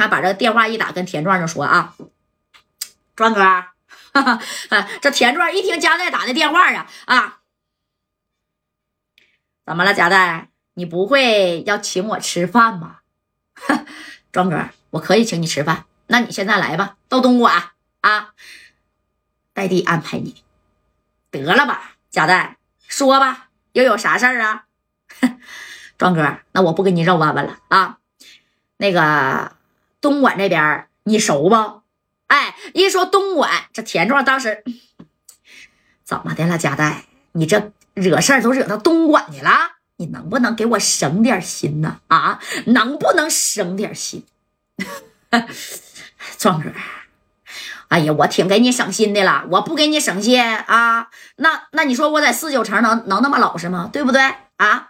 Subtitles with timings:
[0.00, 1.94] 他把这个电话一打，跟田壮就说啊，
[3.14, 7.40] 壮哥，哈哈，这田壮一听加代打的电话呀，啊，
[9.66, 10.48] 怎么了，加代？
[10.72, 13.02] 你不会要请我吃饭吧？
[14.32, 15.84] 庄哥，我可以请你吃饭。
[16.06, 18.32] 那你现在来吧，到东莞啊，
[19.52, 20.42] 代弟安排你。
[21.30, 22.56] 得了吧，贾代，
[22.88, 24.64] 说吧，又有啥事儿啊？
[25.98, 27.98] 庄哥，那我不跟你绕弯弯了啊。
[28.78, 29.56] 那个
[30.00, 31.82] 东莞这边你熟不？
[32.28, 34.62] 哎，一说东莞，这田壮当时
[36.04, 36.56] 怎么的了？
[36.56, 39.50] 贾代，你这惹事儿都惹到东莞去了，
[39.96, 42.00] 你能不能给我省点心呢？
[42.08, 44.24] 啊，能不能省点心？
[46.38, 46.70] 壮哥，
[47.88, 51.08] 哎呀，我挺给你省心的了，我不给你省心啊？
[51.36, 53.90] 那那你说我在四九城能能那么老实吗？
[53.92, 54.22] 对不对
[54.56, 54.89] 啊？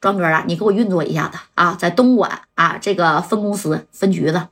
[0.00, 4.48] 庄哥啊，你给我运作一下子啊，在东莞啊这个分公司分局子，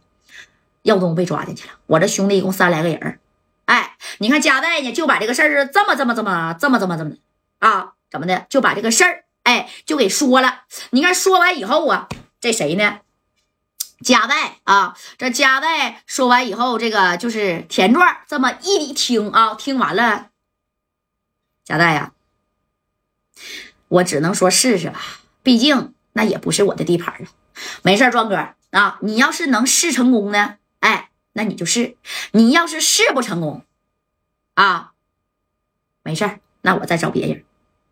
[0.82, 3.20] 耀东被抓进去了，我这兄弟一共三来个人
[3.66, 7.12] 哎，你看加代呢就把这个事儿这么这么这么这么这么这么
[7.58, 10.62] 啊怎么的就把这个事儿哎就给说了。
[10.90, 12.08] 你看说完以后啊，
[12.40, 13.00] 这谁呢？
[14.04, 20.28] 加代啊，这加代说完以后，这个就是田壮这么一听啊，听完了，
[21.64, 22.12] 加代呀，
[23.88, 25.00] 我只能说试试吧，
[25.42, 27.26] 毕竟那也不是我的地盘啊。
[27.82, 31.96] 没事庄哥啊，你要是能试成功呢，哎，那你就试；
[32.32, 33.62] 你要是试不成功，
[34.54, 34.92] 啊，
[36.02, 37.44] 没事那我再找别人。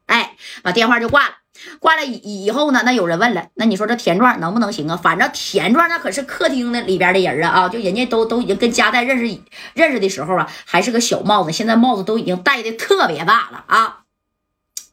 [0.07, 1.35] 哎，把电话就挂了。
[1.79, 2.83] 挂了以以后呢？
[2.85, 4.97] 那有人问了，那你说这田壮能不能行啊？
[4.97, 7.69] 反正田壮那可是客厅的里边的人啊啊！
[7.69, 9.41] 就人家都都已经跟家代认识
[9.73, 14.04] 认识的时候啊，还是个小帽子，现在帽子都已经戴的特别大了啊。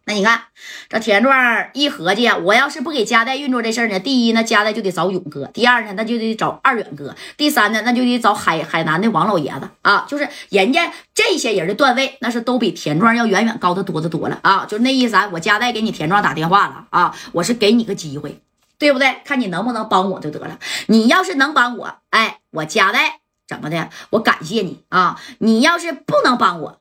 [0.06, 0.42] 那你看，
[0.90, 10.06] 这田壮一合计，我要是不给家代运作这事儿呢，第一呢，家代就得找勇哥；第二呢，那就得找二远哥；第三呢，那就得找海海南的王老爷子啊。
[10.10, 14.66] 就是人家这些人的段位，那是都比田壮要远远高的多的多了啊。
[14.66, 18.42] 就那意思啊，我家代给你田壮打电话了啊，我是给你个机会，
[18.80, 19.18] 对不对？
[19.24, 20.58] 看你能不能帮我就得了。
[20.88, 23.90] 你要是能帮我，哎，我家代怎么的？
[24.10, 25.22] 我感谢你啊。
[25.38, 26.81] 你要是不能帮我，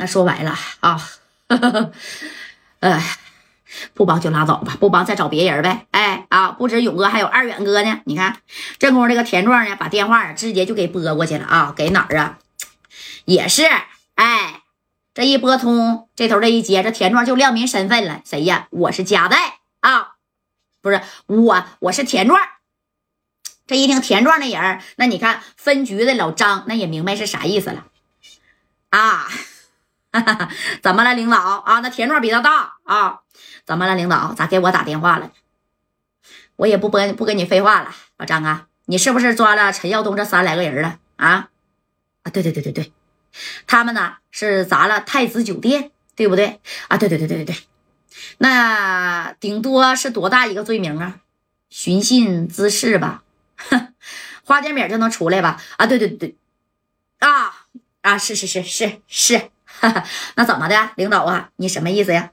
[0.00, 0.98] 那说白了啊，
[2.80, 3.18] 哎，
[3.92, 5.86] 不帮就拉倒吧，不帮再找别人呗。
[5.90, 8.00] 哎啊，不止勇哥，还有二远哥呢。
[8.06, 8.38] 你看，
[8.78, 12.38] 这功夫这个田壮呢，把电话直接就给拨过去了啊，给哪儿啊？
[13.26, 13.68] 也是，
[14.14, 14.62] 哎，
[15.12, 18.68] 这一拨通，这头这一接，这田壮就亮明身份了，谁呀？
[18.70, 20.12] 我是加代啊，
[20.80, 22.40] 不是我，我是田壮。
[23.66, 27.84] 这一听田壮的人，那你看分局的老张，那也明白是啥意思了
[28.88, 29.28] 啊。
[30.82, 31.80] 怎么了，领导啊？
[31.80, 33.20] 那田壮比他大啊？
[33.64, 34.34] 怎么了，领导？
[34.34, 35.30] 咋给我打电话了？
[36.56, 41.48] 我也不跟不跟你废话了，老张啊，你是不是抓了陈耀东这三来个人了啊？
[42.22, 42.92] 啊，对对对对对，
[43.66, 46.60] 他们呢是砸了太子酒店，对不对？
[46.88, 47.56] 啊，对对对对对对，
[48.38, 51.20] 那顶多是多大一个罪名啊？
[51.70, 53.22] 寻衅滋事吧？
[53.56, 53.94] 哼，
[54.44, 55.62] 花点米就能出来吧？
[55.78, 56.36] 啊，对对对，
[57.20, 57.66] 啊
[58.02, 59.50] 啊，是是是是是。
[60.36, 61.50] 那怎么的，领导啊？
[61.56, 62.30] 你什么意思呀？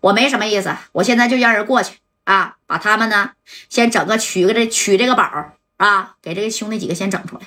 [0.00, 3.32] 我没什么意思，我现在就让人过去啊，把他们呢
[3.68, 7.42] 先整个取个这取这个宝啊，给这个兄弟几个先整出来。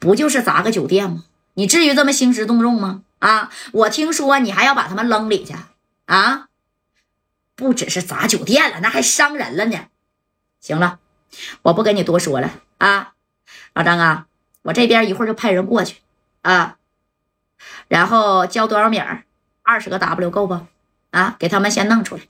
[0.00, 1.24] 不就是砸个酒店吗？
[1.54, 3.02] 你至于这么兴师动众吗？
[3.18, 5.54] 啊，我听说你还要把他们扔里去
[6.06, 6.48] 啊？
[7.54, 9.78] 不只是砸酒店了，那还伤人了呢。
[10.60, 10.98] 行了，
[11.62, 13.12] 我不跟你多说了啊，
[13.74, 14.26] 老张啊，
[14.62, 15.96] 我这边一会儿就派人过去
[16.42, 16.75] 啊。
[17.88, 19.24] 然后交多少米儿？
[19.62, 20.60] 二十个 W 够不？
[21.10, 22.22] 啊，给他们先弄出来。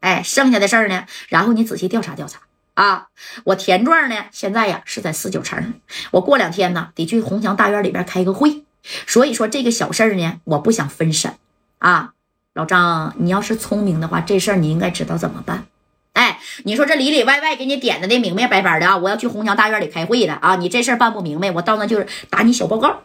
[0.00, 1.06] 哎，剩下的事儿呢？
[1.28, 2.40] 然后你仔细调查调查
[2.74, 3.08] 啊。
[3.44, 5.74] 我田壮呢，现在呀是在四九城。
[6.10, 8.64] 我过两天呢得去红墙大院里边开个会。
[9.06, 11.34] 所以说这个小事儿呢，我不想分神
[11.78, 12.12] 啊。
[12.52, 15.66] 老张，你要是聪明的话，这事儿你应该知道怎么办。
[16.12, 20.56] 哎，你说这里里外外给你点的那明明白白的啊，我要去红墙大院里开会了啊。
[20.56, 23.04] 你这事儿办不明白，我到那就是打你小报告。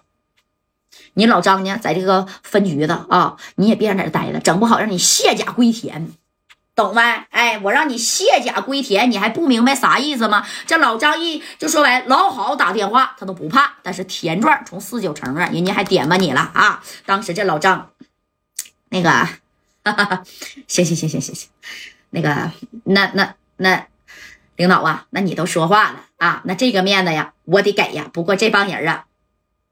[1.14, 6.08] 你老张呢，在这个分局的啊，你也别在这待了，整不好让你卸甲归田，
[6.76, 7.02] 懂没？
[7.30, 10.46] 哎，我让你卸甲归田，你还不明白啥意思吗？
[10.66, 16.82] 这老张一就说完，老好打电话他都不怕，但是田壮从四九城啊，人家还点吧你了啊！
[17.06, 17.90] 当时这老张，
[18.90, 19.28] 那个，
[20.68, 21.50] 行行行行行行，
[22.12, 22.52] 那个，
[22.86, 23.88] 那那那，
[24.56, 28.10] 领导啊，那你都说话了啊，那这个面子呀，我得给呀。
[28.14, 29.06] 不过这帮人啊，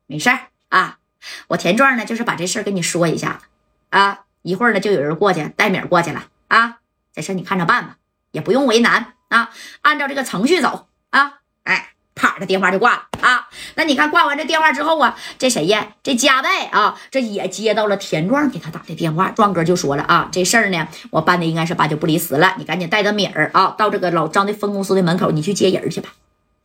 [0.07, 0.39] 没事儿
[0.69, 0.97] 啊。
[1.47, 3.39] 我田壮呢，就是把这事儿跟你说一下
[3.89, 6.77] 啊，一会儿呢就有人过去带米过去了啊，
[7.13, 7.97] 这事你看着办吧，
[8.31, 9.49] 也不用为难啊，
[9.81, 13.47] 按照这个程序走啊，哎，啪，这电话就挂了啊。
[13.75, 15.87] 那你看挂完这电话之后啊，这谁呀？
[16.01, 19.29] 这加代啊，这也接到了田壮给他打的电话。
[19.31, 22.55] 壮哥就说了啊，这事儿呢，我办的应该是八九不离十了。
[22.57, 26.09] 你赶紧带着米儿啊，到这个老张的分公司的门口，你去接人去吧。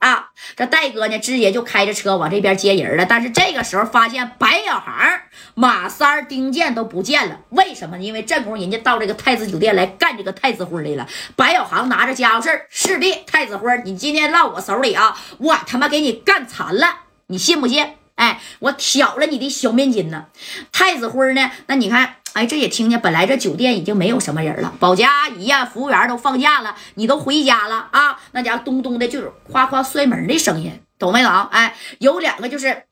[0.02, 3.06] 啊，这戴哥呢，直接就开着车往这边接人了。
[3.06, 5.20] 但是这个时候发现白小航、
[5.54, 7.38] 马三、丁健都不见了。
[7.50, 8.02] 为什么呢？
[8.02, 11.08] 因为这功夫人家到这个太子酒店来干这个太子婚来了。
[11.37, 17.87] 白小航拿着家伙事儿，势必太子婚你今天落我手里啊，我他妈给你干残了，你信不信？
[18.16, 20.26] 哎，我挑了你的小面筋呢。
[20.72, 21.52] 太子婚呢？
[21.69, 22.16] 那你看。
[22.34, 28.19] 哎，这也听见，本来这酒店已经没有什么人了，保洁阿姨呀、服务员都放假了，你都回家了啊？
[28.32, 31.31] 那家咚咚的，就是夸夸摔门的声音，懂没懂？
[31.50, 32.84] 哎，有两个就是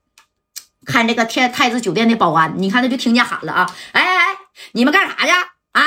[0.85, 3.75] 看这个天太子酒店的保安，你看他就听见喊了啊！
[3.93, 4.39] 哎哎哎，
[4.73, 5.31] 你们干啥去
[5.73, 5.83] 啊？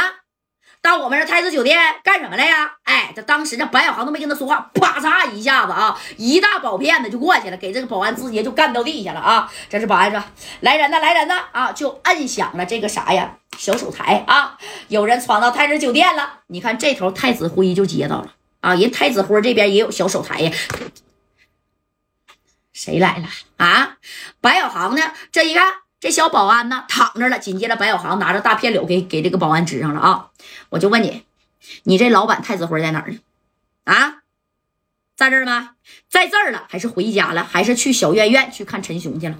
[0.83, 2.73] 到我们这太子酒店干什么来呀？
[2.83, 9.49] 哎，这当时这白小航都没跟他说话，啪嚓一下子啊，一大宝片子就过去了，给这个保安直接就干到地下了啊！
[9.69, 10.21] 这是保安说
[10.59, 14.57] ：“来人呐，来人呐！”啊，就摁响了这个啥呀，小手台啊，
[14.89, 16.41] 有人闯到太子酒店了。
[16.47, 20.51] 你看这头太子辉就接到了啊，人太子辉这边也有小手台呀。
[22.73, 23.99] 谁来了啊？
[24.41, 25.13] 白小航呢？
[25.31, 25.82] 这一看。
[26.03, 30.31] 这小保安呢躺着了，紧接着白小航拿着大片柳给给这个保安支上了啊！
[30.67, 31.23] 我就问你，
[31.83, 33.19] 你这老板太子辉在哪儿呢？
[33.85, 34.15] 啊，
[35.15, 35.75] 在这儿吗？
[36.09, 37.41] 在这儿了，还是回家了？
[37.41, 39.37] 还是去小院院去看陈雄去了？